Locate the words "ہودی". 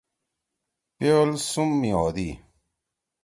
1.97-2.29